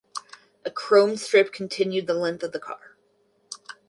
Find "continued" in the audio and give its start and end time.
1.53-2.07